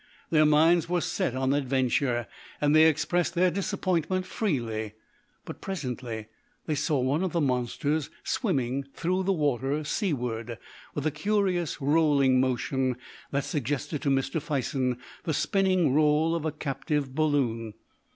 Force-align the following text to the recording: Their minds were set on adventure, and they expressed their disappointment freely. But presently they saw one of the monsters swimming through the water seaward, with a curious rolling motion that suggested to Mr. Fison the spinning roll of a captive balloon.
Their 0.31 0.47
minds 0.47 0.89
were 0.89 0.99
set 0.99 1.35
on 1.35 1.53
adventure, 1.53 2.25
and 2.59 2.75
they 2.75 2.87
expressed 2.87 3.35
their 3.35 3.51
disappointment 3.51 4.25
freely. 4.25 4.93
But 5.45 5.61
presently 5.61 6.25
they 6.65 6.73
saw 6.73 6.99
one 6.99 7.21
of 7.21 7.33
the 7.33 7.39
monsters 7.39 8.09
swimming 8.23 8.85
through 8.95 9.21
the 9.21 9.31
water 9.31 9.83
seaward, 9.83 10.57
with 10.95 11.05
a 11.05 11.11
curious 11.11 11.79
rolling 11.79 12.39
motion 12.41 12.97
that 13.29 13.45
suggested 13.45 14.01
to 14.01 14.09
Mr. 14.09 14.41
Fison 14.41 14.97
the 15.23 15.35
spinning 15.35 15.93
roll 15.93 16.33
of 16.33 16.45
a 16.45 16.51
captive 16.51 17.13
balloon. 17.13 17.75